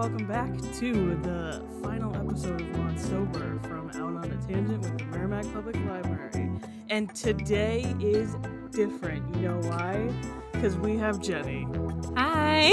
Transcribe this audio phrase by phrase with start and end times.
[0.00, 5.04] welcome back to the final episode of Monstober from Out on a Tangent with the
[5.04, 6.50] Merrimack Public Library.
[6.88, 8.34] And today is
[8.70, 9.36] different.
[9.36, 10.10] You know why?
[10.52, 11.66] Because we have Jenny.
[12.16, 12.70] Hi.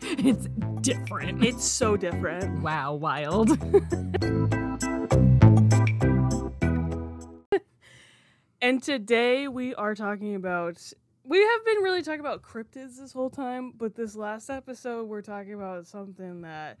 [0.00, 0.48] it's
[0.80, 1.44] different.
[1.44, 2.62] It's so different.
[2.62, 3.50] wow, wild.
[8.60, 10.92] And today we are talking about.
[11.28, 15.20] We have been really talking about cryptids this whole time, but this last episode we're
[15.20, 16.78] talking about something that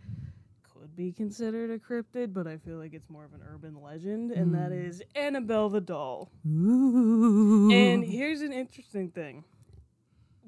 [0.72, 4.30] could be considered a cryptid, but I feel like it's more of an urban legend,
[4.30, 4.86] and that Mm.
[4.88, 6.30] is Annabelle the doll.
[6.46, 7.70] Ooh.
[7.70, 9.44] And here's an interesting thing.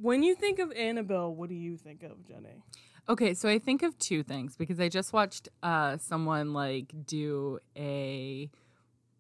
[0.01, 2.63] When you think of Annabelle, what do you think of, Jenny?
[3.07, 7.59] okay, so I think of two things because I just watched uh, someone like do
[7.77, 8.49] a,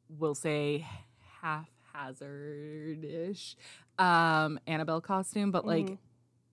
[0.08, 0.86] we'll say,
[1.92, 3.56] haphazard-ish
[3.98, 5.98] um, Annabelle costume, but like Mhm.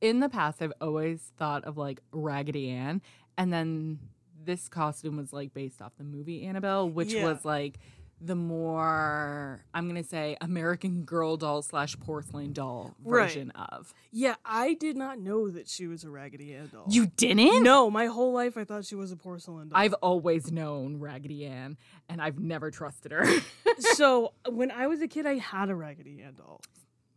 [0.01, 3.01] in the past, I've always thought of like Raggedy Ann,
[3.37, 3.99] and then
[4.43, 7.23] this costume was like based off the movie Annabelle, which Yeah.
[7.23, 7.79] was like
[8.19, 13.23] the more I'm gonna say American Girl doll slash porcelain doll Right.
[13.25, 13.93] version of.
[14.11, 16.85] Yeah, I did not know that she was a Raggedy Ann doll.
[16.89, 17.63] You didn't?
[17.63, 19.79] No, my whole life I thought she was a porcelain doll.
[19.79, 21.77] I've always known Raggedy Ann,
[22.09, 23.25] and I've never trusted her.
[23.79, 26.61] so when I was a kid, I had a Raggedy Ann doll.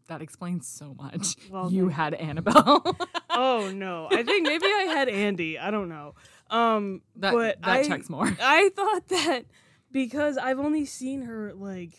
[0.08, 1.36] that explains so much.
[1.50, 2.96] Well, you had Annabelle.
[3.32, 5.56] Oh no, I think maybe I had Andy.
[5.58, 6.14] I don't know.
[6.50, 8.26] Um, that but that I, checks more.
[8.42, 9.44] I thought that
[9.92, 11.92] because I've only seen her like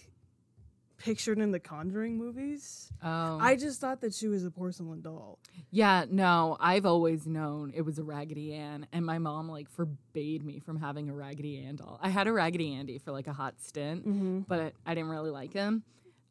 [0.97, 2.91] pictured in the Conjuring movies.
[3.03, 5.39] Oh, I just thought that she was a porcelain doll.
[5.71, 10.43] Yeah, no, I've always known it was a Raggedy Ann, and my mom like forbade
[10.45, 11.97] me from having a Raggedy Ann doll.
[12.03, 14.39] I had a Raggedy Andy for like a hot stint, Mm-hmm.
[14.41, 15.81] but I didn't really like him,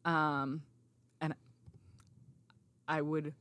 [0.05, 0.61] um,
[1.19, 1.33] and
[2.87, 3.33] I would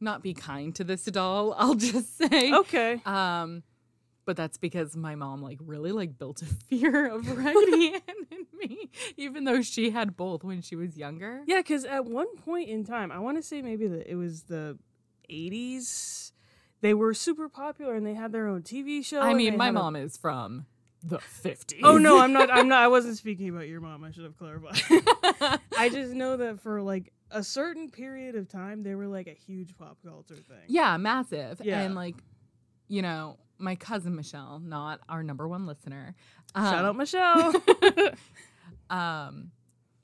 [0.00, 1.54] not be kind to this doll.
[1.58, 3.00] I'll just say, Okay.
[3.06, 3.62] um,
[4.30, 8.46] but that's because my mom like really like built a fear of Raggedy Ann in
[8.56, 11.42] me, even though she had both when she was younger.
[11.48, 14.44] Yeah, because at one point in time, I want to say maybe that it was
[14.44, 14.78] the
[15.28, 16.30] '80s.
[16.80, 19.18] They were super popular and they had their own TV show.
[19.20, 20.66] I mean, my had a- mom is from
[21.02, 21.80] the 50s.
[21.82, 22.50] Oh no, I'm not.
[22.52, 22.78] I'm not.
[22.84, 24.04] I wasn't speaking about your mom.
[24.04, 24.80] I should have clarified.
[25.76, 29.32] I just know that for like a certain period of time, they were like a
[29.34, 30.68] huge pop culture thing.
[30.68, 31.60] yeah, massive.
[31.64, 31.80] Yeah.
[31.80, 32.14] And like,
[32.86, 36.14] you know, my cousin Michelle, not our number one listener.
[36.56, 37.54] Shout um, out Michelle.
[38.90, 39.52] um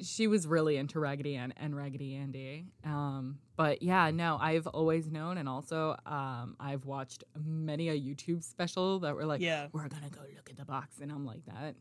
[0.00, 2.66] she was really into Raggedy Ann and Raggedy Andy.
[2.84, 8.42] Um, but yeah, no, I've always known, and also um, I've watched many a YouTube
[8.42, 9.68] special that were like, yeah.
[9.72, 11.76] "We're gonna go look at the box," and I'm like, that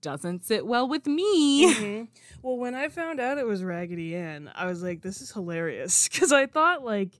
[0.00, 1.74] doesn't sit well with me.
[1.74, 2.08] Mhm.
[2.42, 6.08] Well, when I found out it was Raggedy Ann, I was like, "This is hilarious,"
[6.08, 7.18] because I thought like,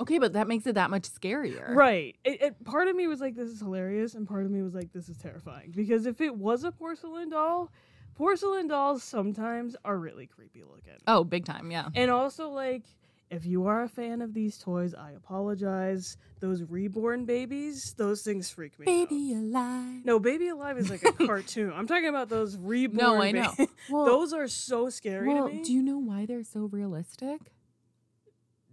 [0.00, 2.16] okay, but that makes it that much scarier, right.
[2.24, 4.74] It, it, part of me was like, "This is hilarious," and part of me was
[4.74, 7.70] like, "This is terrifying." Because if it was a porcelain doll,
[8.14, 10.98] porcelain dolls sometimes are really creepy looking.
[11.06, 11.88] Oh, big time, yeah.
[11.94, 12.84] And also, like,
[13.30, 16.16] if you are a fan of these toys, I apologize.
[16.40, 19.08] Those reborn babies, those things freak me out.
[19.08, 20.04] Baby alive.
[20.04, 21.72] No, Baby Alive is like a cartoon.
[21.74, 22.96] I'm talking about those reborn.
[22.96, 23.54] No, I know.
[23.90, 25.62] Well, those are so scary well, to me.
[25.62, 27.40] do you know why they're so realistic?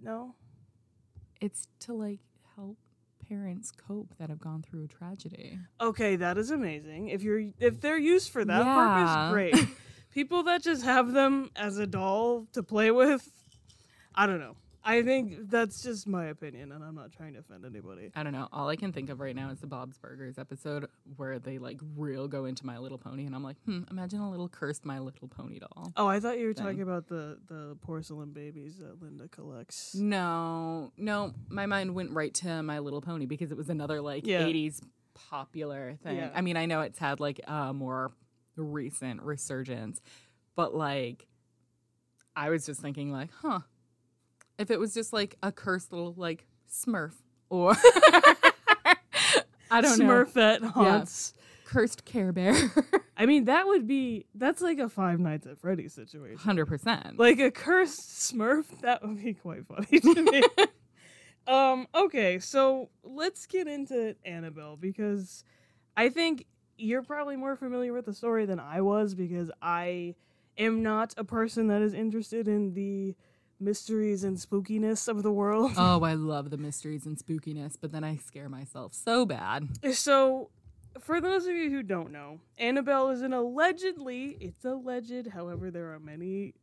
[0.01, 0.35] no.
[1.41, 2.19] It's to like
[2.56, 2.78] help
[3.28, 5.59] parents cope that have gone through a tragedy.
[5.81, 7.09] Okay, that is amazing.
[7.09, 8.73] If you're if they're used for that Yeah.
[8.73, 9.68] purpose, great.
[10.12, 13.29] People that just have them as a doll to play with,
[14.13, 14.56] I don't know.
[14.88, 18.12] I think that's just my opinion, and I'm not trying to offend anybody.
[18.16, 18.47] I don't know.
[18.53, 20.85] All I can think of right now is the Bob's Burgers episode
[21.18, 24.29] where they like real go into My Little Pony, and I'm like, hmm, imagine a
[24.29, 25.91] little cursed My Little Pony doll.
[25.97, 26.66] Oh, I thought you were Thing.
[26.66, 29.96] talking about the the porcelain babies that Linda collects.
[29.96, 34.28] No, no, my mind went right to My Little Pony because it was another like
[34.28, 34.44] Yeah.
[34.44, 34.81] 80s
[35.16, 36.17] popular thing.
[36.17, 36.29] Yeah.
[36.35, 38.12] I mean, I know it's had like a more
[38.56, 40.00] recent resurgence,
[40.56, 41.25] but like
[42.35, 43.62] I was just thinking like, huh,
[44.57, 47.13] if it was just like a cursed little like Smurf
[47.49, 47.75] or
[49.72, 51.34] I don't know, Smurfette haunts.
[51.66, 52.55] cursed Care Bear,
[53.17, 56.37] I mean, that would be that's like a Five Nights at Freddy's situation.
[56.37, 57.17] hundred percent.
[57.17, 60.43] Like a cursed Smurf, that would be quite funny to me.
[61.47, 65.43] um, okay, so let's get into Annabelle because
[65.97, 66.46] I think
[66.78, 70.16] you're probably more familiar with the story than I was because I
[70.57, 73.16] am not a person that is interested in the
[73.59, 75.73] mysteries and spookiness of the world.
[75.78, 79.67] Oh, I love the mysteries and spookiness, but then I scare myself so bad.
[79.93, 80.49] So,
[80.99, 85.93] for those of you who don't know, Annabelle is an allegedly, it's alleged, however, there
[85.93, 86.53] are many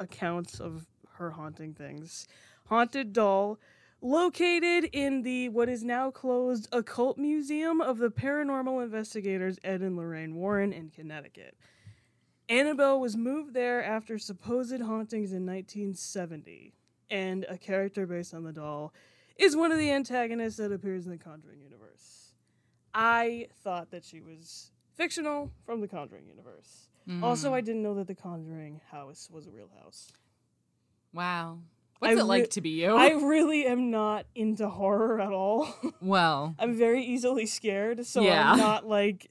[0.00, 2.26] accounts of her haunting things,
[2.66, 3.58] haunted doll
[4.02, 9.96] located in the what is now closed Occult Museum of the Paranormal Investigators Ed and
[9.96, 11.56] Lorraine Warren in Connecticut.
[12.48, 16.74] Annabelle was moved there after supposed hauntings in 1970,
[17.10, 18.92] and a character based on the doll
[19.36, 22.32] is one of the antagonists that appears in the Conjuring universe.
[22.94, 26.88] I thought that she was fictional from the Conjuring universe.
[27.22, 27.54] Also, Mm.
[27.54, 30.08] I didn't know that the Conjuring house was a real house.
[31.12, 31.58] wow.
[31.98, 32.94] What's I it like re- to be you?
[32.94, 35.66] I really am not into horror at all.
[36.02, 38.52] well, I'm very easily scared, so Yeah.
[38.52, 39.30] I'm not like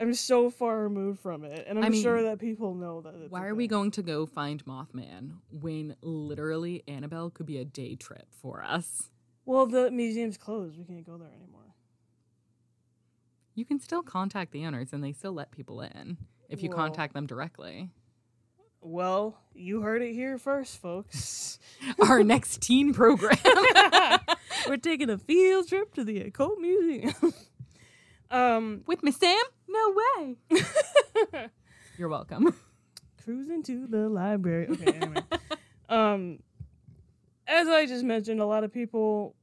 [0.00, 3.14] I'm so far removed from it, and I'm I mean, sure that people know that.
[3.22, 7.64] It's why are we going to go find Mothman when literally Annabelle could be a
[7.64, 9.10] day trip for us?
[9.44, 10.78] Well, the museum's closed.
[10.78, 11.74] We can't go there anymore.
[13.54, 16.16] You can still contact the owners and they still let people in
[16.48, 17.90] if you Well- contact them directly.
[18.82, 21.58] Well, you heard it here first, folks.
[22.08, 23.36] Our next teen program.
[24.66, 27.12] We're taking a field trip to the occult museum.
[28.30, 29.36] um, With Miss Sam?
[29.70, 30.36] No way.
[31.98, 32.54] You're welcome.
[33.24, 34.66] cruising to the library.
[34.68, 35.22] Okay, anyway.
[35.88, 36.38] um,
[37.46, 39.36] as I just mentioned, a lot of people,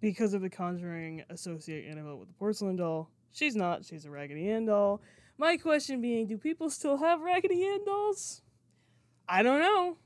[0.00, 3.10] because of the Conjuring, associate Annabelle with the porcelain doll.
[3.32, 3.84] She's not.
[3.84, 5.00] She's a Raggedy Ann doll.
[5.38, 8.42] My question being, do people still have Raggedy Ann dolls?
[9.28, 9.96] I don't know.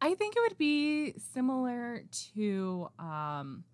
[0.00, 2.02] I think it would be similar
[2.34, 3.64] to um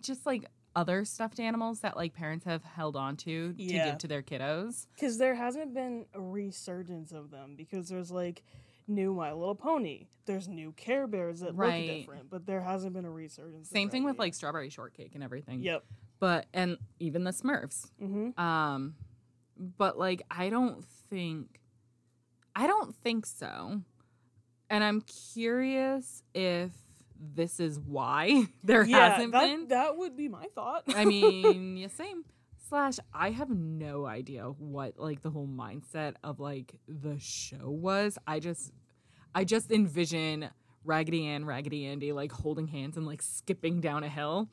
[0.00, 0.44] just like
[0.76, 4.86] other stuffed animals that like parents have held on to to give to their kiddos.
[4.94, 8.42] Because there hasn't been a resurgence of them because there's like
[8.86, 10.06] new My Little Pony.
[10.26, 11.86] There's new Care Bears that Right.
[11.88, 13.68] look different, but there hasn't been a resurgence.
[13.70, 15.62] Same thing with Raggedy like strawberry shortcake and everything.
[15.62, 15.84] Yep.
[16.20, 17.90] But and even the Smurfs.
[18.02, 18.40] Mm-hmm.
[18.40, 18.94] Um
[19.56, 21.60] but like I don't think
[22.56, 23.80] I don't think so.
[24.70, 26.72] And I'm curious if
[27.18, 29.68] this is why there yeah, hasn't that, been.
[29.68, 30.84] that would be my thought.
[30.88, 32.24] I mean, yeah, same.
[32.68, 38.18] Slash, I have no idea what like the whole mindset of like the show was.
[38.26, 38.72] I just,
[39.34, 40.48] I just envision
[40.84, 44.48] Raggedy Ann, Raggedy Andy like holding hands and like skipping down a hill,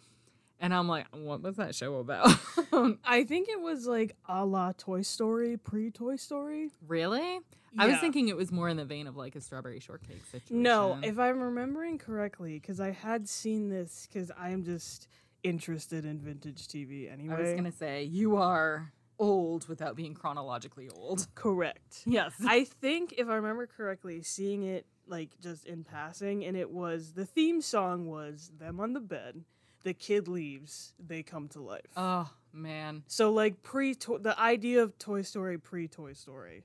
[0.61, 2.27] and I'm like, what was that show about?
[3.03, 6.69] I think it was like a la Toy Story, pre Toy Story.
[6.87, 7.39] really?
[7.77, 10.61] I was thinking it was more in the vein of like a strawberry shortcake situation.
[10.61, 15.07] No, if I'm remembering correctly, because I had seen this, because I am just
[15.43, 17.33] interested in vintage TV anyway.
[17.35, 21.27] I was gonna say you are old without being chronologically old.
[21.35, 22.03] Correct.
[22.05, 22.33] Yes.
[22.45, 27.13] I think if I remember correctly, seeing it like just in passing, and it was
[27.13, 29.43] the theme song was them on the bed.
[29.83, 31.81] The kid leaves, they come to life.
[31.97, 33.03] oh man.
[33.07, 36.63] so like pre the idea of Toy Story pre Toy Story.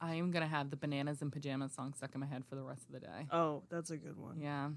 [0.00, 2.62] I am gonna have the bananas and pajamas song stuck in my head for the
[2.62, 3.26] rest of the day.
[3.30, 4.40] Oh, that's a good one.
[4.40, 4.70] Yeah.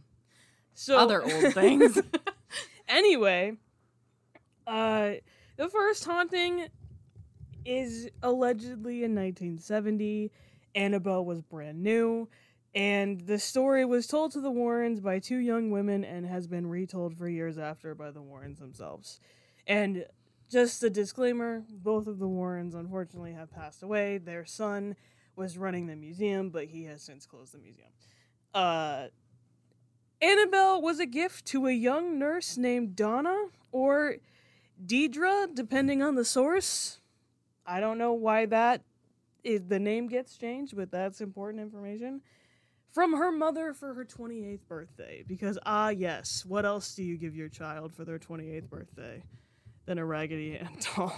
[0.74, 1.98] So Other old things.
[2.88, 3.54] anyway,
[4.68, 5.12] uh,
[5.58, 6.68] the first haunting
[7.66, 10.31] is allegedly in 1970.
[10.76, 12.28] Annabelle was brand new,
[12.75, 16.68] and the story was told to the Warrens by two young women and has been
[16.68, 19.22] retold for years after by the Warrens themselves.
[19.66, 20.06] And
[20.51, 24.18] just a disclaimer both of the Warrens unfortunately have passed away.
[24.18, 24.98] Their son
[25.38, 27.89] was running the museum, but he has since closed the museum.
[28.54, 29.07] Uh,
[30.21, 34.18] Annabelle was a gift to a young nurse named Donna or
[34.85, 37.00] Deidre, depending on the source.
[37.66, 38.81] I don't know why that
[39.44, 42.21] is, the name gets changed, but that's important information.
[42.95, 45.21] From her mother for her 28th birthday.
[45.28, 49.21] Because, ah, yes, what else do you give your child for their 28th birthday
[49.85, 51.14] than a Raggedy Ann doll?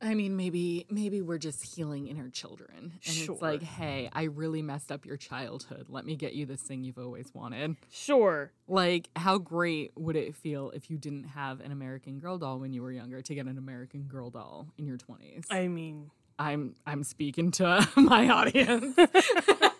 [0.00, 2.92] I mean, maybe maybe we're just healing inner children.
[3.04, 3.34] And Sure.
[3.34, 5.86] it's like, hey, I really messed up your childhood.
[5.90, 7.76] Let me get you this thing you've always wanted.
[7.90, 8.50] Sure.
[8.66, 12.72] Like, how great would it feel if you didn't have an American Girl doll when
[12.72, 15.44] you were younger to get an American Girl doll in your 20s?
[15.50, 18.96] I mean, I'm I'm speaking to my audience.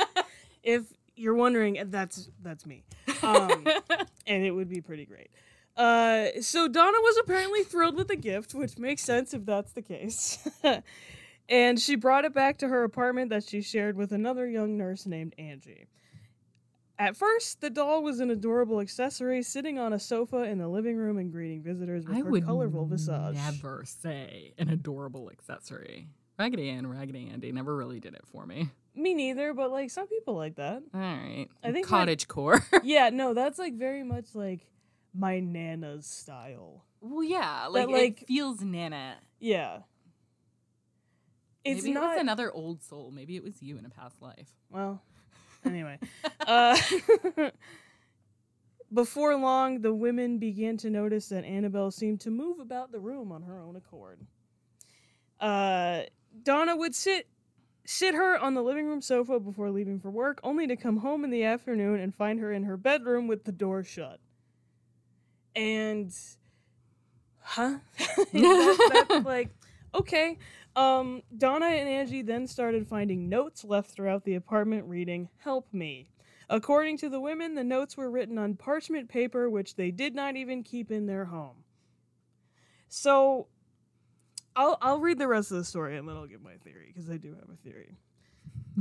[0.63, 0.85] if
[1.17, 2.85] you're wondering, that's that's me.
[3.23, 3.69] Um,
[4.27, 5.31] and it would be pretty great.
[5.77, 9.83] Uh, so Donna was apparently thrilled with the gift, which makes sense if that's the
[9.83, 10.39] case.
[11.49, 15.07] and she brought it back to her apartment that she shared with another young nurse
[15.07, 15.87] named Angie.
[16.99, 20.97] At first, the doll was an adorable accessory sitting on a sofa in the living
[20.97, 23.35] room and greeting visitors with I her colorful visage.
[23.35, 26.09] never say an adorable accessory.
[26.39, 28.71] Raggedy Ann, Raggedy Andy never really did it for me.
[28.95, 30.83] Me neither, but like some people like that.
[30.95, 32.65] All right, I think my- cottage core.
[32.83, 34.61] yeah, no, that's like very much like
[35.15, 36.85] my nana's style.
[37.01, 39.17] well, yeah, like, like- it feels nana.
[39.39, 39.81] Yeah.
[41.65, 43.13] It's Maybe not it was another old soul.
[43.15, 44.49] Maybe it was you in a past life.
[44.71, 45.03] well.
[45.65, 45.97] Anyway,
[46.41, 46.77] uh,
[48.93, 53.31] before long, the women began to notice that Annabelle seemed to move about the room
[53.31, 54.21] on her own accord.
[55.39, 56.03] Uh,
[56.43, 57.27] Donna would sit
[57.85, 61.25] sit her on the living room sofa before leaving for work, only to come home
[61.25, 64.21] in the afternoon and find her in her bedroom with the door shut.
[65.55, 66.15] And,
[67.41, 67.79] huh?
[67.99, 69.51] that, that's like,
[69.95, 70.39] okay.
[70.75, 76.09] Um, Donna and Angie then started finding notes left throughout the apartment reading, Help me.
[76.49, 80.37] According to the women, the notes were written on parchment paper, which they did not
[80.37, 81.65] even keep in their home.
[82.89, 83.49] So,
[84.57, 87.11] I'll I'll read the rest of the story and then I'll give my theory because
[87.11, 87.97] I do have a theory.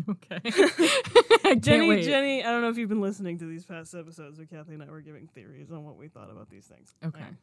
[0.09, 1.55] Okay.
[1.59, 2.05] Jenny, wait.
[2.05, 4.81] Jenny, I don't know if you've been listening to these past episodes, but Kathy and
[4.81, 6.95] I were giving theories on what we thought about these things.
[7.03, 7.19] Okay.
[7.19, 7.35] Yeah.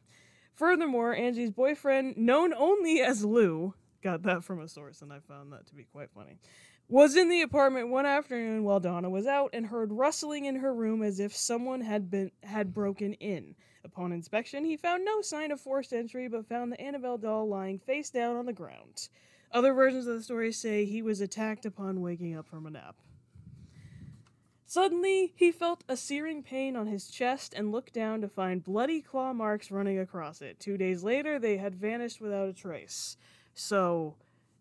[0.55, 5.53] Furthermore, Angie's boyfriend, known only as Lou, got that from a source, and I found
[5.53, 6.37] that to be quite funny,
[6.87, 10.73] was in the apartment one afternoon while Donna was out and heard rustling in her
[10.73, 13.55] room as if someone had been had broken in.
[13.83, 17.79] Upon inspection, he found no sign of forced entry, but found the Annabelle doll lying
[17.79, 19.09] face down on the ground.
[19.51, 22.95] Other versions of the story say he was attacked upon waking up from a nap.
[24.65, 29.01] Suddenly, he felt a searing pain on his chest and looked down to find bloody
[29.01, 30.59] claw marks running across it.
[30.59, 33.17] Two days later, they had vanished without a trace.
[33.55, 34.17] So,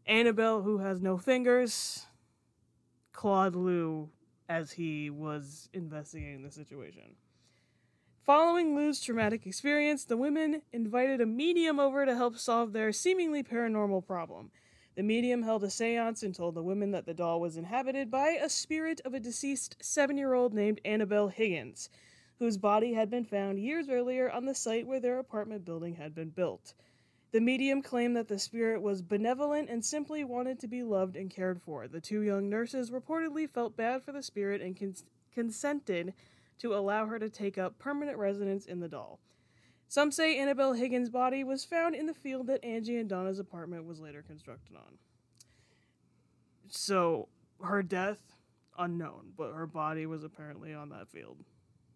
[0.06, 2.06] Annabelle, who has no fingers,
[3.12, 4.08] clawed Lou
[4.48, 7.16] as he was investigating the situation.
[8.28, 13.42] Following Lou's traumatic experience, the women invited a medium over to help solve their seemingly
[13.42, 14.50] paranormal problem.
[14.96, 18.32] The medium held a seance and told the women that the doll was inhabited by
[18.32, 21.88] a spirit of a deceased seven year old named Annabelle Higgins,
[22.38, 26.14] whose body had been found years earlier on the site where their apartment building had
[26.14, 26.74] been built.
[27.32, 31.30] The medium claimed that the spirit was benevolent and simply wanted to be loved and
[31.30, 31.88] cared for.
[31.88, 36.12] The two young nurses reportedly felt bad for the spirit and cons- consented
[36.58, 39.20] to allow her to take up permanent residence in the doll.
[39.88, 43.86] Some say Annabelle Higgins' body was found in the field that Angie and Donna's apartment
[43.86, 44.98] was later constructed on.
[46.68, 47.28] So,
[47.62, 48.20] her death,
[48.78, 51.38] unknown, but her body was apparently on that field.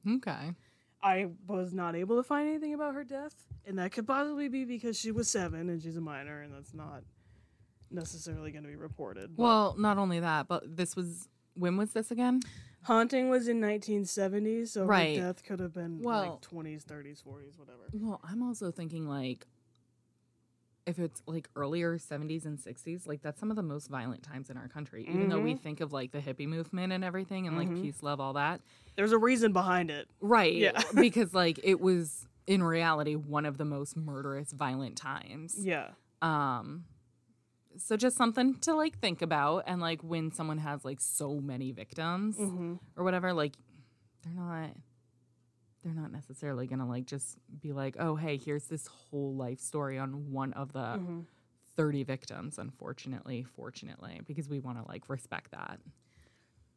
[0.09, 0.55] Okay.
[1.03, 3.35] I was not able to find anything about her death,
[3.67, 6.73] and that could possibly be because she was seven and she's a minor, and that's
[6.73, 7.03] not
[7.91, 9.33] necessarily going to be reported.
[9.37, 12.41] Well, not only that, but this was when was this again?
[12.83, 15.17] Haunting was in 1970s, so Right.
[15.19, 17.83] her death could have been Well- like 20s, 30s, 40s, whatever.
[17.93, 19.47] Well, I'm also thinking like
[20.85, 24.51] if it's like earlier 70s and 60s, like that's some of the most violent times
[24.51, 25.07] in our country.
[25.09, 27.81] Even though we think of like the hippie movement and everything and like Mhm.
[27.83, 28.61] peace, love, all that.
[28.97, 30.09] There's a reason behind it.
[30.21, 30.53] Right.
[30.55, 30.73] Yeah.
[30.95, 35.55] because like it was in reality one of the most murderous, violent times.
[35.65, 35.91] Yeah.
[36.21, 36.85] Um
[37.79, 41.73] so just something to like think about and like when someone has like so many
[41.73, 43.55] victims hmm or whatever, like
[44.23, 44.71] they're not
[45.83, 49.99] they're not necessarily gonna like just be like, oh hey, here's this whole life story
[49.99, 51.21] on one of the hmm
[51.75, 55.81] 30 victims, unfortunately, fortunately, because we want to like respect that.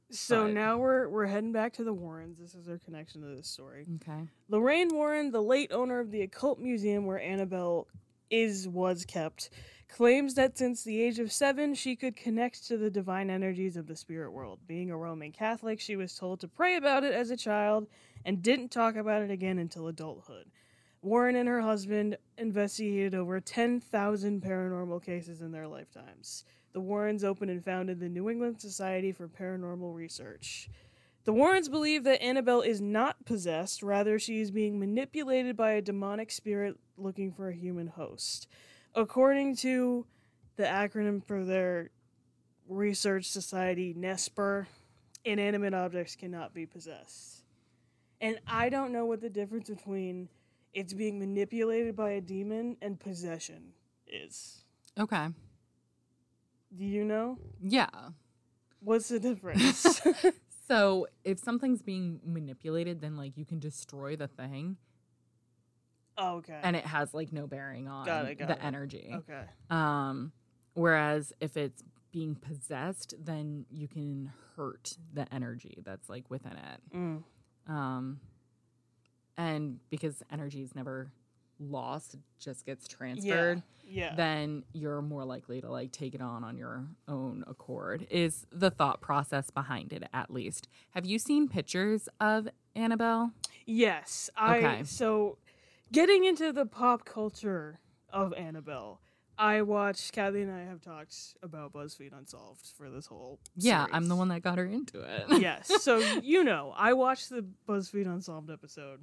[0.09, 2.37] So But- now we're we're heading back to the Warrens.
[2.39, 3.85] This is their connection to this story.
[3.95, 4.27] Okay.
[4.47, 7.87] Lorraine Warren, the late owner of the occult museum where Annabelle
[8.29, 9.49] is was kept,
[9.87, 13.87] claims that since the age of seven she could connect to the divine energies of
[13.87, 14.59] the spirit world.
[14.67, 17.87] Being a Roman Catholic, she was told to pray about it as a child
[18.25, 20.51] and didn't talk about it again until adulthood.
[21.01, 26.45] Warren and her husband investigated over 10,000 paranormal cases in their lifetimes.
[26.73, 30.67] The Warrens opened and founded the New England Society for Paranormal Research.
[31.23, 35.81] The Warrens believe that Annabelle is not possessed, rather, she is being manipulated by a
[35.81, 38.47] demonic spirit looking for a human host.
[38.95, 40.05] According to
[40.55, 41.91] the acronym for their
[42.67, 44.67] research society, NESPER,
[45.23, 47.43] inanimate objects cannot be possessed.
[48.21, 50.29] And I don't know what the difference between
[50.73, 53.73] it's being manipulated by a demon and possession
[54.07, 54.63] is.
[54.97, 55.27] Okay.
[56.75, 57.37] Do you know?
[57.61, 57.89] Yeah.
[58.79, 60.01] What's the difference?
[60.67, 64.77] So if something's being manipulated, then like you can destroy the thing
[66.17, 66.59] oh, okay.
[66.63, 68.59] and it has like no bearing on Got it, got the it.
[68.63, 69.11] energy.
[69.13, 69.43] okay.
[69.69, 70.31] Um,
[70.73, 76.95] whereas if it's being possessed, then you can hurt the energy that's like within it.
[76.95, 77.23] Mm.
[77.67, 78.19] Um,
[79.37, 81.11] and because energy is never
[81.59, 83.61] lost, it just gets transferred.
[83.87, 84.15] Yeah.
[84.15, 88.71] then you're more likely to like take it on on your own accord is the
[88.71, 93.31] thought process behind it at least have you seen pictures of annabelle
[93.67, 94.83] Yes, I Okay.
[94.85, 95.37] so
[95.91, 97.79] getting into the pop culture
[98.11, 99.01] of Annabelle.
[99.37, 101.13] I watched Kathy and I have talked
[101.43, 103.39] about BuzzFeed Unsolved for this whole.
[103.57, 107.29] yeah i'm the one that got her into it yes, so you know, I watched
[107.29, 109.01] the BuzzFeed Unsolved episode,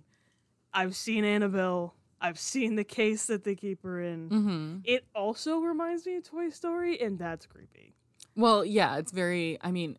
[0.73, 1.95] I've seen Annabelle.
[2.21, 4.31] I've seen the case that they keep her in.
[4.31, 4.77] Mm-hmm.
[4.85, 7.97] It also reminds me of Toy Story, and that's creepy.
[8.37, 9.59] Well, yeah, it's very.
[9.61, 9.99] I mean,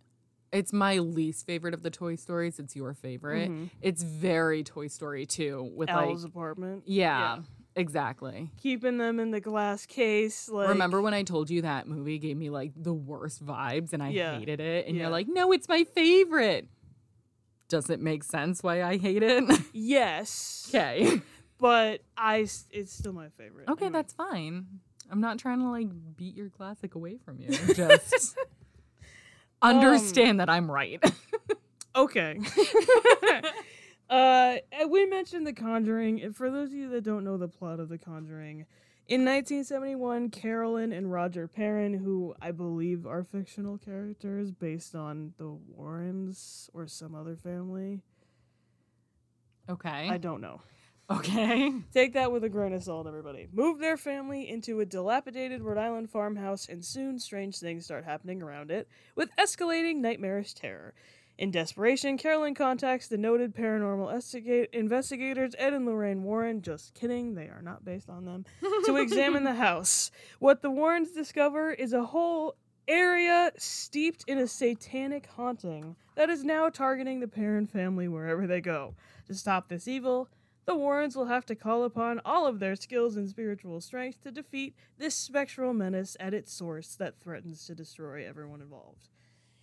[0.54, 2.60] it's my least favorite of the Toy Stories.
[2.60, 3.50] It's your favorite.
[3.50, 3.70] Mhm.
[3.82, 5.72] It's very Toy Story 2.
[5.76, 6.84] With Al's like, apartment.
[6.86, 7.40] yeah,
[7.76, 8.52] exactly.
[8.58, 10.48] Keeping them in the glass case.
[10.48, 14.02] Like Remember when I told you that movie gave me like the worst vibes and
[14.04, 14.38] I Yeah.
[14.40, 14.88] hated it?
[14.88, 15.04] And Yeah.
[15.04, 16.68] you're like, no, it's my favorite.
[17.70, 19.44] Does it make sense why I hate it?
[19.74, 20.68] Yes.
[20.70, 21.22] okay.
[21.58, 23.68] But I, s- it's still my favorite.
[23.70, 24.00] Okay, Anyway.
[24.00, 24.66] that's fine.
[25.10, 27.50] I'm not trying to like beat your classic away from you.
[27.74, 28.36] Just
[29.64, 31.04] understand that I'm right.
[31.96, 32.40] Okay.
[34.10, 34.56] uh,
[34.90, 36.34] we mentioned The Conjuring.
[36.34, 38.66] For those of you that don't know the plot of The Conjuring,
[39.06, 45.50] in 1971, Carolyn and Roger Perron, who I believe are fictional characters based on the
[45.50, 48.02] Warrens or some other family,
[49.70, 50.10] okay.
[50.10, 50.62] I don't know.
[51.10, 51.74] Okay.
[51.94, 53.48] Take that with a grain of salt, everybody.
[53.52, 58.42] Move their family into a dilapidated Rhode Island farmhouse, and soon strange things start happening
[58.42, 60.94] around it, with escalating nightmarish terror.
[61.38, 66.62] In desperation, Carolyn contacts the noted paranormal investigators Ed and Lorraine Warren.
[66.62, 68.46] Just kidding, they are not based on them.
[68.86, 70.12] to examine the house.
[70.40, 72.56] What the Warrens discover is a whole
[72.88, 78.62] area steeped in a satanic haunting that is now targeting the Perron family wherever they
[78.62, 78.94] go.
[79.28, 80.28] To stop this evil,
[80.66, 84.32] the Warrens will have to call upon all of their skills and spiritual strength to
[84.32, 89.10] defeat this spectral menace at its source that threatens to destroy everyone involved.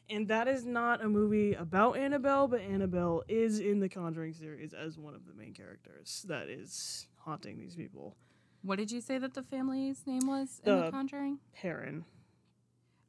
[0.08, 4.74] And that is not a movie about Annabelle, but Annabelle is in the Conjuring series
[4.74, 8.16] as one of the main characters that is haunting these people.
[8.62, 11.38] What did you say that the family's name was in The- The Conjuring?
[11.54, 12.04] Perron.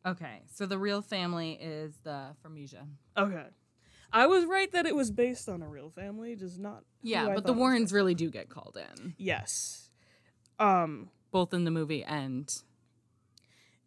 [0.06, 2.86] Okay, so the real family is the Formesia.
[3.18, 3.46] Okay.
[4.14, 6.84] I was right that it was based on a real family, just not.
[7.02, 9.90] Yeah, but the thought it was Warrens really do get called in, Yes.
[10.60, 12.54] Um, both in the movie and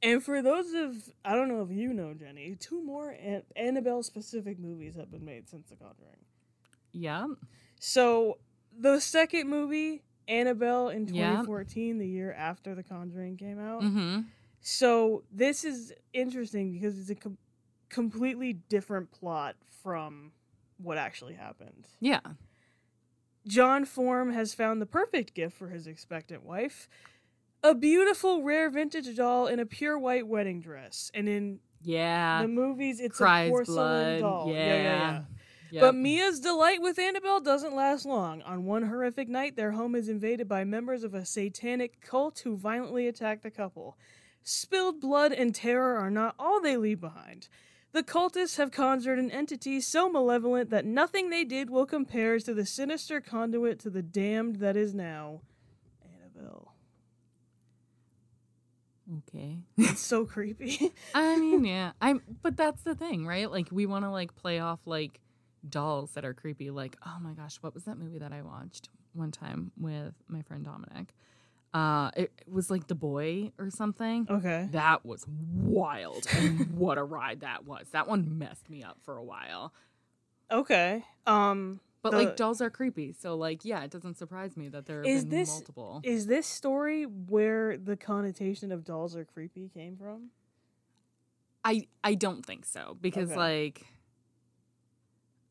[0.03, 4.03] and for those of I don't know if you know Jenny, two more An- Annabelle
[4.03, 6.25] specific movies have been made since The Conjuring.
[6.93, 7.27] yeah.
[7.79, 8.39] So
[8.77, 11.31] the second movie, Annabelle in Yeah.
[11.43, 13.83] 2014, the year after The Conjuring came out.
[13.83, 14.23] Mm-hmm.
[14.61, 17.37] So this is interesting because it's a com-
[17.95, 20.33] completely different plot from
[20.79, 21.87] what actually happened.
[22.01, 22.21] Yeah.
[23.47, 26.89] John Form has found the perfect gift for his expectant wife
[27.63, 31.11] a beautiful, rare vintage doll in a pure white wedding dress.
[31.15, 32.43] And in Yeah.
[32.43, 34.21] the movies, it's Cries a porcelain blood.
[34.21, 34.49] doll.
[34.53, 34.55] Yeah.
[34.55, 34.83] yeah, yeah.
[34.83, 35.23] yeah.
[35.71, 35.81] Yep.
[35.81, 38.43] But Mia's delight with Annabelle doesn't last long.
[38.43, 42.57] On one horrific night, their home is invaded by members of a satanic cult who
[42.57, 43.97] violently attack the couple.
[44.43, 47.49] Spilled blood and terror are not all they leave behind.
[47.95, 52.53] The cultists have conjured an entity so malevolent that nothing they did will compare to
[52.53, 55.43] the sinister conduit to the damned that is now
[56.05, 56.75] Annabelle.
[59.19, 59.59] okay.
[59.79, 60.93] It's so creepy.
[61.15, 61.93] I mean, yeah.
[62.01, 63.49] I'm but that's the thing, right?
[63.49, 65.21] Like we want to like play off like
[65.69, 68.89] dolls that are creepy like, "Oh my gosh, what was that movie that I watched
[69.13, 71.15] one time with my friend Dominic?"
[71.75, 74.27] Uh it, it was like The Boy or something.
[74.31, 74.69] okay.
[74.71, 76.25] That was wild.
[76.33, 77.87] and what a ride that was.
[77.91, 79.73] That one messed me up for a while.
[80.51, 81.05] Okay.
[81.27, 83.13] Um But The- like dolls are creepy.
[83.13, 86.01] So like, yeah, it doesn't surprise me that there have Is this- multiple.
[86.05, 90.31] Is this story where the connotation of dolls are creepy came from?
[91.65, 93.41] I I don't think so because Okay.
[93.41, 93.87] like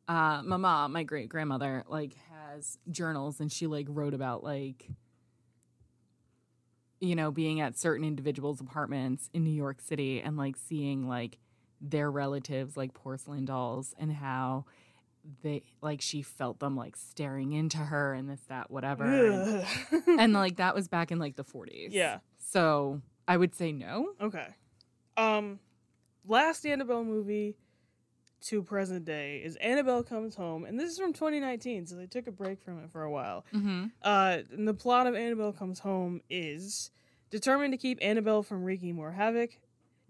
[0.08, 4.88] uh my mom, my great grandmother, like has journals and she like wrote about like
[7.04, 11.38] you know being at certain individuals' apartments in New York City and like seeing like
[11.82, 14.66] their relatives like porcelain dolls and how
[15.42, 19.66] they like she felt them like staring into her and this that whatever and,
[20.08, 21.90] and like that was back in like the 40s.
[21.92, 22.20] yeah.
[22.38, 24.14] So I would say no.
[24.22, 24.48] Okay.
[25.18, 25.60] Um,
[26.26, 27.56] last Annabelle movie
[28.44, 32.28] to present day is Annabelle Comes Home, and this is from 2019, so they took
[32.28, 33.46] a break from it for a while.
[33.54, 33.86] Mm-hmm.
[34.02, 36.92] Uh, and the plot of Annabelle Comes Home is
[37.30, 39.58] determined to keep Annabelle from wreaking more havoc.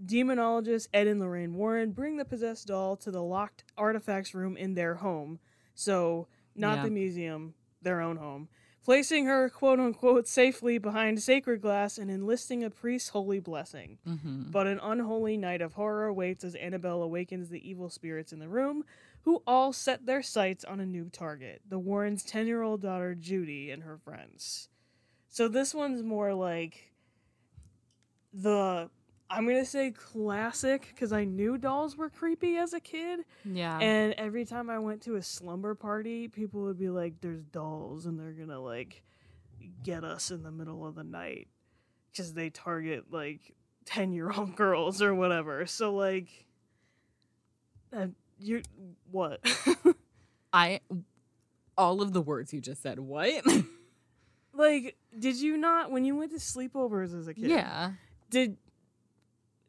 [0.03, 4.73] Demonologists Ed and Lorraine Warren bring the possessed doll to the locked artifacts room in
[4.73, 5.39] their home.
[5.75, 6.83] So, not Yeah.
[6.85, 8.49] the museum, their own home.
[8.83, 13.97] Placing her, quote unquote, safely behind sacred glass and enlisting a priest's holy blessing.
[14.07, 14.51] Mm-hmm.
[14.51, 18.49] But an unholy night of horror awaits as Annabelle awakens the evil spirits in the
[18.49, 18.83] room,
[19.21, 23.15] who all set their sights on a new target the Warrens' 10 year old daughter,
[23.15, 24.67] Judy, and her friends.
[25.29, 26.91] So this one's more like
[28.33, 28.89] the
[29.29, 33.79] I'm gonna say classic because I knew dolls were creepy as a kid, Yeah.
[33.79, 38.05] and every time I went to a slumber party, people would be like, "There's dolls,"
[38.05, 39.03] and they're gonna like
[39.81, 41.47] get us in the middle of the night
[42.11, 43.55] because they target like
[43.85, 45.65] ten year old girls or whatever.
[45.65, 46.29] So like,
[47.91, 48.07] uh,
[48.39, 48.61] you
[49.11, 49.39] what?
[50.53, 50.81] I
[51.75, 52.99] all of the words you just said.
[52.99, 53.43] What?
[54.53, 57.49] like, did you not when you went to sleepovers as a kid?
[57.49, 57.93] yeah.
[58.29, 58.57] did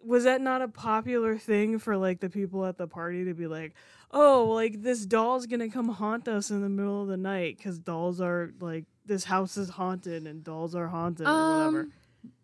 [0.05, 3.47] was that not a popular thing for like the people at the party to be
[3.47, 3.73] like
[4.11, 7.79] oh like this doll's gonna come haunt us in the middle of the night because
[7.79, 11.93] dolls are like this house is haunted and dolls are haunted or whatever Um,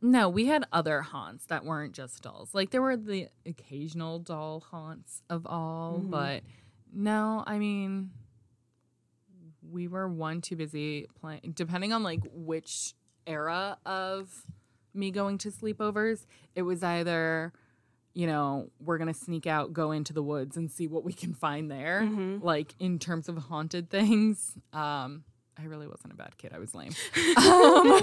[0.02, 2.52] No, we had other haunts that weren't just dolls.
[2.54, 6.10] Like there were the occasional doll haunts of all, Mhm.
[6.10, 6.42] but
[6.92, 8.10] no, I mean
[9.70, 12.94] we were one too busy playing depending on like which
[13.26, 14.44] era of
[14.94, 17.52] me going to sleepovers, it was either
[18.12, 21.12] you know, we're going to sneak out, go into the woods and see what we
[21.12, 22.00] can find there.
[22.02, 22.42] Mhm.
[22.42, 25.24] Like in terms of haunted things, um
[25.58, 26.52] I really wasn't a bad kid.
[26.54, 26.92] I was lame.
[27.36, 28.02] Um,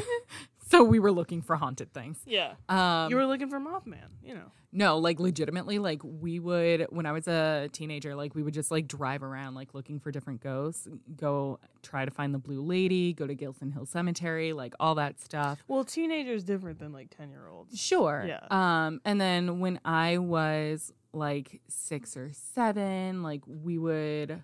[0.71, 2.19] so we were looking for haunted things.
[2.25, 6.87] yeah Um, you were looking for mothman you know no, like legitimately, like we would
[6.89, 10.11] when I was a teenager, like we would just like drive around, like looking for
[10.11, 14.73] different ghosts, go try to find the blue lady, go to Gilson Hill Cemetery, like
[14.79, 15.63] all that stuff.
[15.67, 18.25] well teenagers different than like 10 year olds Sure.
[18.27, 18.41] Yeah.
[18.51, 24.43] Um, and then when I was like six or seven, like we would,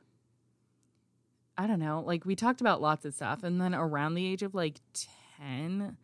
[1.57, 3.43] I don't know, like we talked about lots of stuff.
[3.43, 4.79] And then around the age of like
[5.37, 5.97] 10,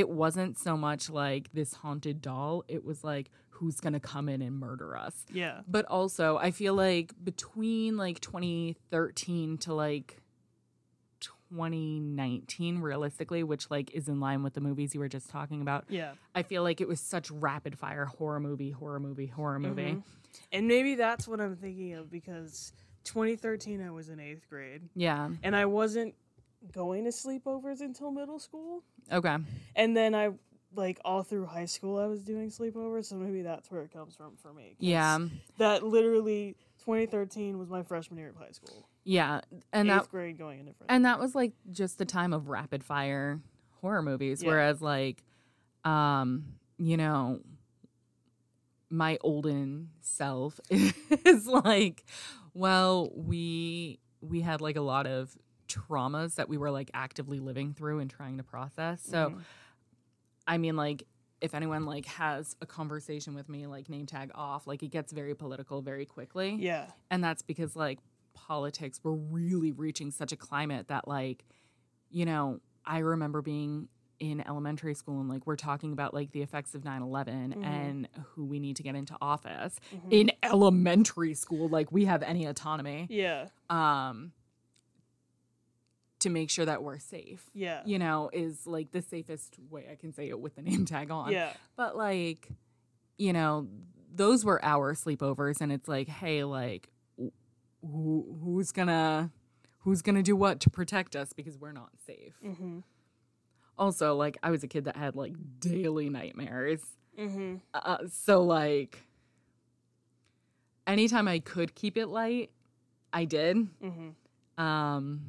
[0.00, 2.62] it wasn't so much like this haunted doll.
[2.68, 5.24] It was like, who's going to come in and murder us?
[5.32, 10.18] yeah But also, I feel like between like 2013 to like
[11.50, 15.84] 2019, realistically, which like is in line with the movies you were just talking about,
[15.88, 19.82] yeah I feel like it was such rapid fire horror movie, horror movie, horror movie.
[19.94, 20.02] Mhm.
[20.52, 22.72] and maybe that's what i'm thinking of because
[23.04, 25.30] 2013 i was in eighth grade Yeah.
[25.42, 26.14] and i wasn't
[26.72, 29.36] going to sleepovers until middle school Okay.
[29.76, 30.30] And then I
[30.74, 34.14] like all through high school I was doing sleepovers, so maybe that's where it comes
[34.16, 34.74] from for me.
[34.78, 35.18] Yeah.
[35.58, 38.88] That literally 2013 was my freshman year of high school.
[39.04, 39.40] Yeah.
[39.72, 40.94] And eighth that grade going into freshman.
[40.96, 43.40] and that was like just the time of rapid fire
[43.80, 44.48] horror movies Yeah.
[44.50, 45.22] whereas like
[45.84, 46.44] um
[46.78, 47.40] you know
[48.90, 52.04] my olden self is like
[52.54, 55.36] well we we had like a lot of
[55.68, 59.40] traumas that we were like actively living through and trying to process so Mhm.
[60.46, 61.06] i mean like
[61.40, 65.12] if anyone like has a conversation with me like name tag off like it gets
[65.12, 66.86] very political very quickly yeah.
[67.10, 67.98] and that's because like
[68.34, 71.44] politics were really reaching such a climate that like
[72.10, 76.40] you know i remember being in elementary school and like we're talking about like the
[76.40, 77.64] effects of 9-11 Mhm.
[77.64, 80.00] and who we need to get into office Mhm.
[80.10, 83.48] in elementary school like we have any autonomy Yeah.
[83.68, 84.32] um
[86.26, 87.82] to make sure that we're safe Yeah.
[87.86, 91.10] you know is like the safest way i can say it with the name tag
[91.10, 91.52] on Yeah.
[91.76, 92.48] but like,
[93.18, 93.66] you know,
[94.14, 96.88] those were our sleepovers, and it's like, hey, like,
[97.82, 99.30] who who's gonna
[99.80, 102.34] who's gonna do what to protect us because we're not safe.
[102.44, 102.82] Mhm.
[103.78, 106.80] Also, like, I was a kid that had like daily nightmares,
[107.18, 107.60] Mhm.
[107.74, 109.02] uh, so like,
[110.86, 112.50] anytime I could keep it light,
[113.12, 113.56] I did.
[113.82, 114.14] Mhm.
[114.62, 115.20] Um,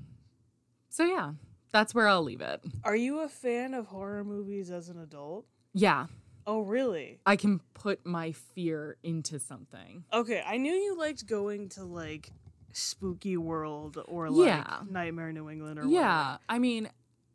[0.89, 1.32] so yeah,
[1.71, 2.62] that's where I'll leave it.
[2.84, 5.45] Are you a fan of horror movies as an adult?
[5.73, 6.08] Yeah,
[6.50, 7.19] Oh, really?
[7.26, 10.06] I can put my fear into something.
[10.13, 12.32] Okay, I knew you liked going to like
[12.71, 14.80] Spooky World or like Yeah.
[14.89, 16.89] Nightmare New England or Yeah, I mean,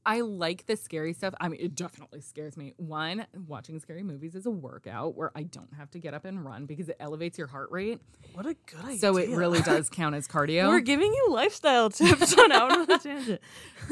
[0.05, 1.33] I like the scary stuff.
[1.41, 2.75] I mean, it definitely scares me.
[2.77, 6.45] One, watching scary movies is a workout where I don't have to get up and
[6.45, 8.01] run because it elevates your heart rate.
[8.35, 8.99] What a good idea.
[8.99, 10.69] So it really does count as cardio.
[10.69, 13.41] We're giving you lifestyle tips on out on a tangent.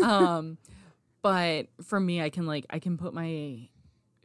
[0.03, 0.59] um,
[1.23, 3.69] but for me, I can like I can put my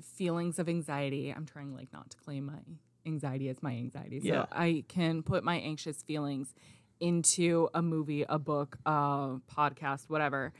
[0.01, 1.29] feelings of anxiety.
[1.35, 2.59] I'm trying like not to claim my
[3.05, 4.19] anxiety as my anxiety.
[4.21, 4.45] So Yeah.
[4.51, 6.55] I can put my anxious feelings
[6.99, 10.53] into a movie, a book, a podcast, whatever.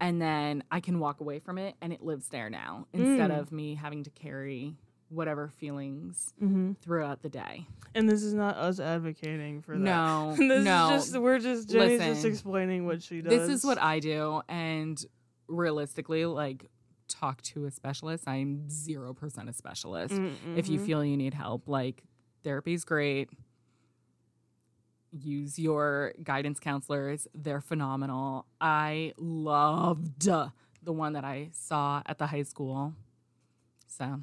[0.00, 3.38] And then I can walk away from it and it lives there now instead Mm.
[3.38, 4.76] of me having to carry
[5.10, 6.72] whatever feelings Mm-hmm.
[6.80, 7.66] throughout the day.
[7.94, 9.80] And this is not us advocating for that.
[9.82, 10.94] No, this no.
[10.94, 13.30] is just we're just Jenny's just explaining what she does.
[13.30, 14.40] this is what I do.
[14.48, 15.04] And
[15.48, 16.66] realistically, like,
[17.08, 18.24] talk to a specialist.
[18.28, 20.14] I'm 0% a specialist.
[20.56, 20.86] If you Mhm.
[20.86, 22.04] feel you need help, like,
[22.44, 23.28] therapy's great.
[25.12, 27.26] Use your guidance counselors.
[27.34, 28.46] They're phenomenal.
[28.60, 32.94] I loved the one that I saw at the high school.
[33.88, 34.20] So,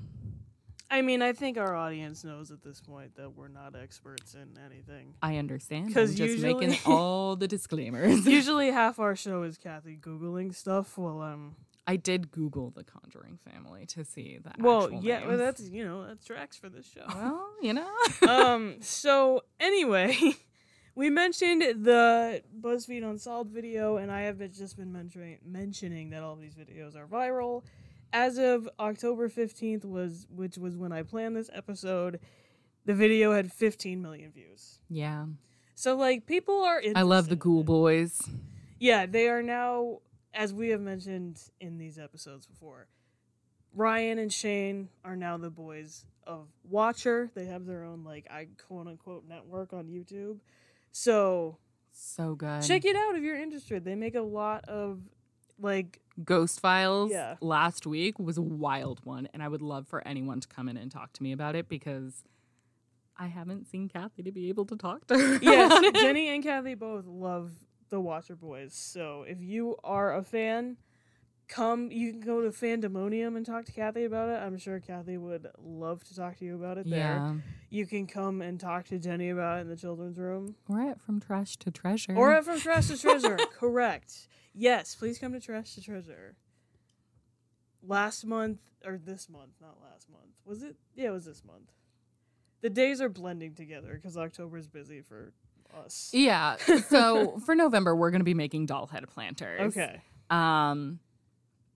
[0.89, 4.57] I mean, I think our audience knows at this point that we're not experts in
[4.65, 5.13] anything.
[5.21, 5.93] I understand.
[5.93, 8.25] 'Cause I'm just making usually- all the disclaimers.
[8.39, 11.55] Usually, half our show is Kathy googling stuff Well, I'm.
[11.89, 14.59] I did Google the Conjuring family to see that.
[14.59, 17.05] Well, yeah, well, that's you know that tracks for this show.
[17.07, 17.89] well, you know.
[18.27, 18.77] um.
[18.81, 20.17] So anyway,
[20.97, 26.23] we mentioned the BuzzFeed Unsolved video, and I have been, just been mentioning mentioning that
[26.23, 27.63] all of these videos are viral.
[28.11, 32.19] As of October fifteenth was, which was when I planned this episode,
[32.85, 34.79] the video had fifteen million views.
[34.89, 35.25] yeah,
[35.75, 36.81] So like people are.
[36.95, 37.63] I love the Ghoul.
[37.63, 38.19] Boys.
[38.79, 39.99] Yeah, they are now,
[40.33, 42.87] as we have mentioned in these episodes before,
[43.73, 47.29] Ryan and Shane are now the boys of Watcher.
[47.35, 50.39] They have their own, like, I quote unquote network on YouTube.
[51.01, 51.57] So
[51.91, 52.63] So good.
[52.63, 53.85] check it out if you're interested.
[53.85, 54.99] They make a lot of,
[55.59, 57.35] like, Ghost Files Yeah.
[57.39, 60.75] last week was a wild one, and I would love for anyone to come in
[60.77, 62.23] and talk to me about it because
[63.15, 65.39] I haven't seen Kathy to be able to talk to her.
[65.41, 65.93] yes.
[66.01, 67.51] Jenny and Kathy both love
[67.89, 68.73] the Watcher Boys.
[68.73, 70.77] So if you are a fan,
[71.47, 71.91] come.
[71.91, 74.41] You can go to Fandemonium and talk to Kathy about it.
[74.41, 76.99] I'm sure Kathy would love to talk to you about it there.
[76.99, 77.35] Yeah.
[77.69, 80.55] You can come and talk to Jenny about it in the children's room.
[80.69, 82.15] Or at From Trash to Treasure.
[82.15, 83.37] Or at From Trash to Treasure.
[83.53, 84.27] Correct.
[84.53, 86.35] Yes, please come to Trash to Treasure.
[87.83, 90.33] Last month, or this month, not last month.
[90.45, 90.75] Was it?
[90.95, 91.71] Yeah, it was this month.
[92.61, 95.33] The days are blending together because october is busy for
[95.77, 96.09] us.
[96.13, 96.55] Yeah.
[96.89, 99.77] So for November, we're going to be making doll head planters.
[99.77, 100.01] Okay.
[100.29, 100.99] Um,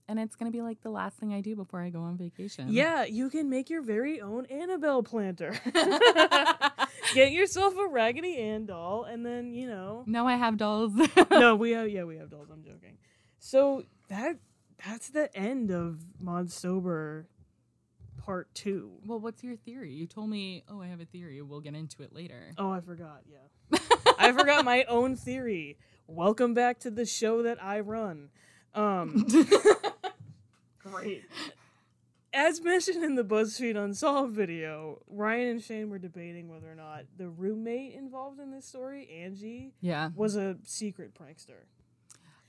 [0.08, 2.16] and it's going to be like the last thing I do before I go on
[2.16, 2.66] vacation.
[2.70, 5.54] Yeah, you can make your very own Annabelle planter.
[7.14, 10.04] Get yourself a Raggedy Ann doll, and then you know.
[10.06, 10.92] No, I have dolls.
[11.30, 12.48] no, we have yeah, we have dolls.
[12.52, 12.98] I'm joking.
[13.38, 14.38] So that
[14.84, 17.26] that's the end of Monstober
[18.18, 18.92] part two.
[19.04, 19.92] Well, what's your theory?
[19.92, 21.42] You told me, oh, I have a theory.
[21.42, 22.52] We'll get into it later.
[22.58, 23.22] Oh, I forgot.
[23.26, 23.78] Yeah,
[24.18, 25.78] I forgot my own theory.
[26.06, 28.30] Welcome back to the show that I run.
[28.74, 29.26] Um,
[30.78, 31.24] great.
[32.34, 37.04] As mentioned in the BuzzFeed Unsolved video, Ryan and Shane were debating whether or not
[37.18, 40.10] the roommate involved in this story, Angie, yeah.
[40.14, 41.66] was a secret prankster.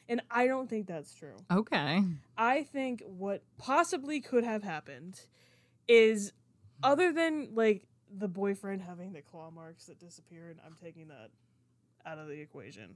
[0.07, 1.35] And I don't think that's true.
[1.51, 2.03] Okay.
[2.37, 5.19] I think what possibly could have happened
[5.87, 6.31] is
[6.81, 11.31] other than like the boyfriend having the claw marks that disappeared, I'm taking that
[12.05, 12.95] out of the equation.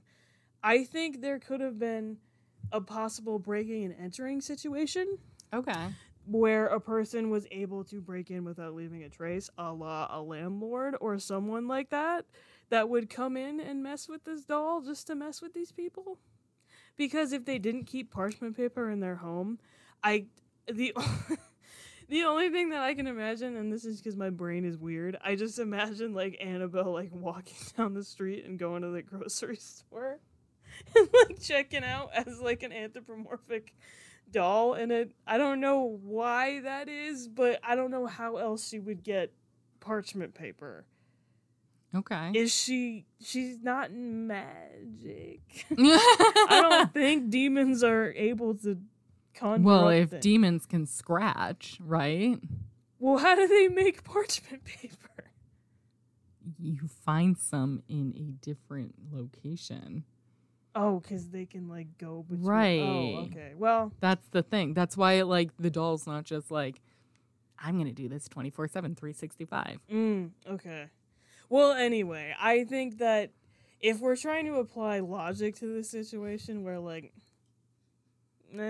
[0.62, 2.18] I think there could have been
[2.72, 5.18] a possible breaking and entering situation
[5.52, 5.88] Okay.
[6.26, 10.20] where a person was able to break in without leaving a trace, a la a
[10.20, 12.26] landlord or someone like that,
[12.70, 16.18] that would come in and mess with this doll just to mess with these people.
[16.96, 19.58] Because if they didn't keep parchment paper in their home,
[20.02, 20.26] I
[20.70, 20.94] the
[22.08, 25.16] the only thing that I can imagine, and this is because my brain is weird,
[25.22, 29.56] I just imagine like Annabelle like walking down the street and going to the grocery
[29.56, 30.18] store
[30.96, 33.74] and like checking out as like an anthropomorphic
[34.30, 38.68] doll and it I don't know why that is, but I don't know how else
[38.68, 39.32] she would get
[39.80, 40.84] parchment paper.
[41.94, 42.32] Okay.
[42.34, 45.40] Is she she's not magic.
[45.78, 48.78] I don't think demons are able to
[49.34, 50.22] conjure well, if things.
[50.22, 52.38] demons can scratch, right?
[52.98, 54.96] Well, how do they make parchment paper?
[56.58, 60.04] You find some in a different location.
[60.80, 62.46] Oh, because they can like go between.
[62.46, 62.80] Right.
[62.80, 63.54] Oh, okay.
[63.56, 64.74] Well, That's the thing.
[64.74, 66.80] That's why, like, the doll's not just like,
[67.58, 69.78] I'm going to do this 24 7, 365.
[69.92, 70.86] mm, okay.
[71.48, 73.32] Well, anyway, I think that
[73.80, 77.12] if we're trying to apply logic to this situation, where like,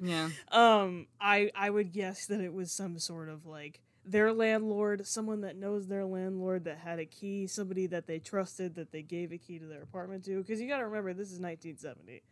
[0.00, 0.30] Yeah.
[0.50, 5.42] um, I I would guess that it was some sort of like their landlord, someone
[5.42, 9.32] that knows their landlord that had a key, somebody that they trusted that they gave
[9.32, 10.38] a key to their apartment to.
[10.38, 12.22] Because you got to remember, this is 1970.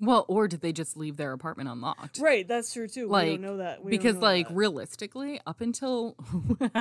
[0.00, 2.18] Well, or did they just leave their apartment unlocked?
[2.18, 3.06] Right, that's true too.
[3.06, 4.54] we Like, don't know that we because know like that.
[4.56, 6.16] realistically up until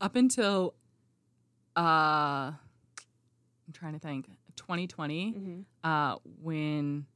[0.00, 0.74] up until
[1.76, 5.64] uh i'm trying to think 2020 Mhm.
[5.82, 7.06] uh when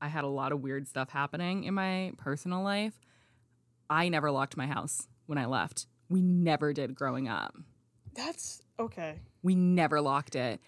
[0.00, 2.98] i had a lot of weird stuff happening in my personal life
[3.90, 5.86] i never locked my house when i left.
[6.10, 7.56] We never did growing up.
[8.14, 9.20] That's okay.
[9.42, 10.60] we never locked it.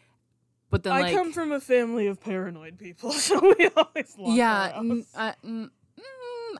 [0.71, 4.35] But then I like come from a family of paranoid people, so we always lock
[4.37, 6.57] yeah n- uh, n- mm,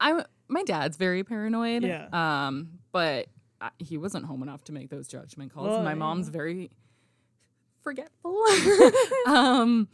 [0.00, 1.84] i my dad's very paranoid.
[1.84, 2.08] Yeah.
[2.12, 3.28] um but
[3.60, 5.68] I, he wasn't home enough to make those judgment calls.
[5.68, 6.70] Well, my mom's very
[7.84, 8.36] forgetful.
[9.28, 9.86] Um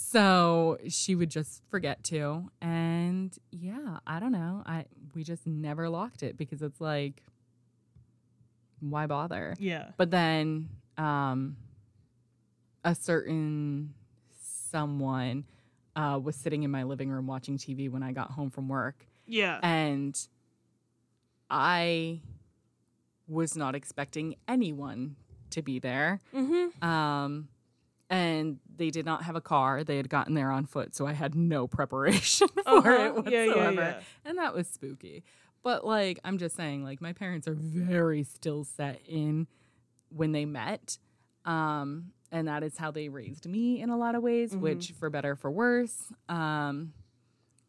[0.00, 4.84] so she would just forget to and yeah i don't know i
[5.14, 7.22] we just never locked it because it's like
[8.80, 9.54] why bother?
[9.58, 9.90] Yeah.
[9.96, 11.56] But then um,
[12.84, 13.94] a certain
[14.70, 15.44] someone
[15.96, 19.06] uh, was sitting in my living room watching TV when I got home from work.
[19.26, 19.58] Yeah.
[19.62, 20.18] And
[21.50, 22.20] I
[23.26, 25.16] was not expecting anyone
[25.50, 26.20] to be there.
[26.34, 26.84] mm-hmm.
[26.86, 27.48] Um,
[28.10, 29.84] and they did not have a car.
[29.84, 32.90] They had gotten there on foot, so I had no preparation for Uh-huh.
[32.90, 33.30] it whatsoever.
[33.30, 34.00] Yeah, yeah, yeah.
[34.24, 35.24] And that was spooky.
[35.62, 39.46] But like, I'm just saying, like, my parents are very still set in
[40.10, 40.98] when they met.
[41.44, 44.60] Um, and that is how they raised me in a lot of ways, Mhm.
[44.60, 46.12] which for better, for worse.
[46.28, 46.92] Um,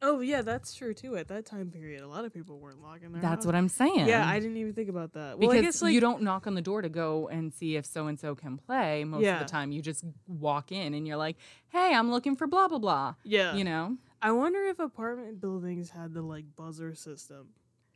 [0.02, 1.18] Oh yeah, that's true too.
[1.18, 3.46] At that time period, a lot of people weren't locking their that's house.
[3.46, 4.08] what I'm saying.
[4.08, 5.38] Yeah, I didn't even think about that.
[5.38, 7.76] Well, because I guess like you don't knock on the door to go and see
[7.76, 9.04] if so and so can play.
[9.04, 9.42] Most Yeah.
[9.42, 11.36] of the time, you just walk in and you're like,
[11.68, 13.56] "Hey, I'm looking for blah blah blah." yeah.
[13.56, 17.50] You know, I wonder if apartment buildings had the like buzzer system.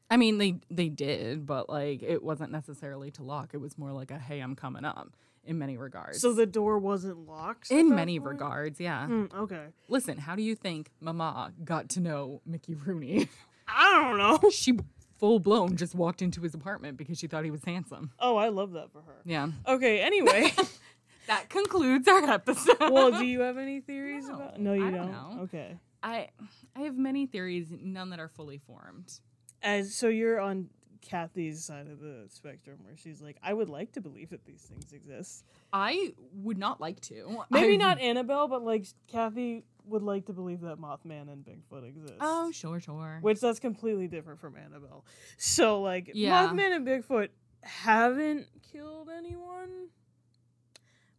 [0.09, 3.53] I mean, they they did, but like it wasn't necessarily to lock.
[3.53, 6.21] It was more like a "Hey, I'm coming up." In many regards.
[6.21, 7.69] So the door wasn't locked.
[7.69, 8.31] in many point?
[8.31, 9.07] regards, yeah.
[9.07, 9.65] Hmm, okay.
[9.89, 13.27] Listen, how do you think Mama got to know Mickey Rooney?
[13.67, 14.49] I don't know.
[14.51, 14.79] she
[15.17, 18.11] full blown just walked into his apartment because she thought he was handsome.
[18.19, 19.21] Oh, I love that for her.
[19.25, 19.47] Yeah.
[19.67, 20.01] Okay.
[20.01, 20.51] Anyway,
[21.27, 22.75] That concludes our episode.
[22.79, 24.59] well, do you have any theories No, about?
[24.59, 25.39] No, you don't know.
[25.43, 25.77] Okay.
[26.01, 26.27] I
[26.75, 29.19] I have many theories, none that are fully formed.
[29.61, 30.69] As so, you're on
[31.03, 34.61] Kathy's side of the spectrum, where she's like, I would like to believe that these
[34.61, 35.43] things exist.
[35.71, 37.43] I would not like to.
[37.51, 41.85] Maybe I've- not Annabelle, but like Kathy would like to believe that Mothman and Bigfoot
[41.87, 42.15] exist.
[42.21, 43.19] Oh, sure, sure.
[43.21, 45.03] which that's completely different from Annabelle.
[45.37, 46.47] So like Yeah.
[46.47, 47.29] Mothman and Bigfoot
[47.61, 49.89] haven't killed anyone.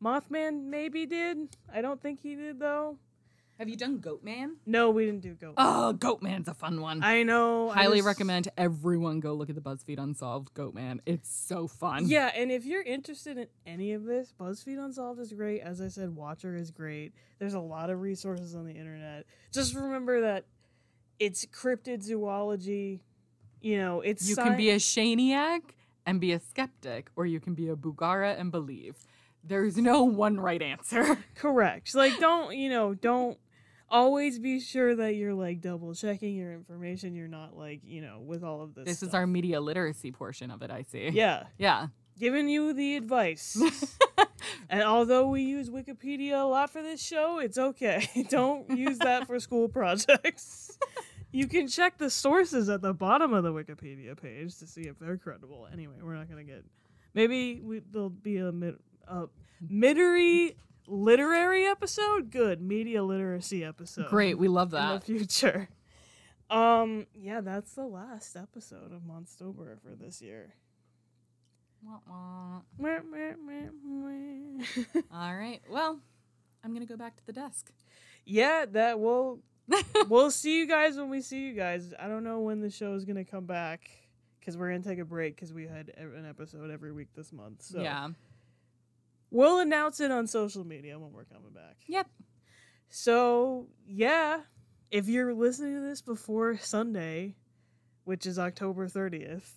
[0.02, 1.56] Mothman maybe did.
[1.72, 2.98] I don't think he did though.
[3.58, 4.54] Have you done Goatman?
[4.66, 5.54] No, we didn't do Goat.
[5.56, 7.04] Oh, Goatman's a fun one.
[7.04, 7.70] I know.
[7.70, 10.98] I Highly just- recommend everyone go look at the BuzzFeed Unsolved Goatman.
[11.06, 12.06] It's so fun.
[12.08, 15.60] Yeah, and if you're interested in any of this, BuzzFeed Unsolved is great.
[15.60, 17.12] As I said, Watcher is great.
[17.38, 19.24] There's a lot of resources on the internet.
[19.52, 20.46] Just remember that
[21.20, 23.02] it's cryptid zoology.
[23.60, 25.60] You know, it's You can be a Shaniac
[26.06, 28.96] and be a skeptic, or you can be a Bugara and believe.
[29.46, 31.18] There's no one right answer.
[31.34, 31.94] Correct.
[31.94, 33.38] Like don't, you know, don't
[33.90, 37.14] always be sure that you're like double checking your information.
[37.14, 38.84] You're not like, you know, with all of this.
[38.84, 41.10] This is our media literacy portion of it, I see.
[41.12, 41.44] Yeah.
[41.58, 41.88] Yeah.
[42.18, 43.60] Giving you the advice.
[44.68, 48.08] and although we use Wikipedia a lot for this show, it's okay.
[48.30, 50.78] don't use that for school projects.
[51.34, 55.00] You can check the sources at the bottom of the Wikipedia page to see if
[55.00, 55.66] they're credible.
[55.72, 56.62] Anyway, we're not gonna get.
[57.12, 58.76] Maybe we, there'll be a mid,
[59.08, 59.24] a
[59.68, 60.54] middery
[60.86, 62.30] literary episode.
[62.30, 64.08] Good media literacy episode.
[64.08, 64.38] Great.
[64.38, 64.90] We love that.
[64.92, 65.68] in the future.
[66.50, 70.52] Um, yeah, that's the last episode of Monstober for this year.
[71.82, 72.60] Wah, wah.
[75.10, 75.60] All right.
[75.68, 75.98] Well,
[76.62, 77.72] I'm going to go back to the desk.
[78.26, 79.40] yeah, that will
[80.08, 81.94] we'll see you guys when we see you guys.
[81.98, 83.90] I don't know when the show is gonna come back
[84.38, 87.62] because we're gonna take a break because we had an episode every week this month.
[87.62, 88.08] So Yeah.
[89.34, 91.76] We'll announce it on social media when we're coming back.
[91.86, 92.06] Yep.
[92.88, 94.40] So yeah,
[94.90, 97.34] if you're listening to this before Sunday,
[98.04, 99.50] which is October 30th,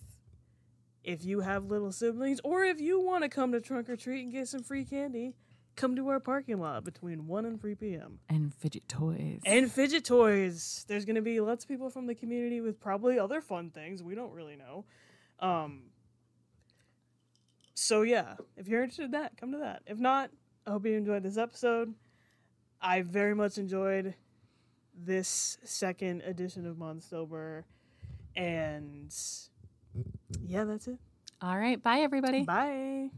[1.04, 4.24] if you have little siblings or if you want to come to Trunk or Treat
[4.24, 5.34] and get some free candy,
[5.76, 8.18] come to our parking lot between 1 and 3 p.m.
[8.28, 9.40] And fidget toys.
[9.46, 10.84] And fidget toys.
[10.88, 14.02] There's going to be lots of people from the community with probably other fun things.
[14.02, 14.84] We don't really know.
[15.38, 15.84] Um,
[17.80, 19.82] so, yeah, if you're interested in that, come to that.
[19.86, 20.30] If not,
[20.66, 21.94] I hope you enjoyed this episode.
[22.80, 24.14] I very much enjoyed
[24.96, 27.62] this second edition of Monstober.
[28.34, 29.14] And
[30.44, 30.98] yeah, that's it.
[31.40, 31.80] All right.
[31.80, 32.42] Bye, everybody.
[32.42, 33.10] Bye.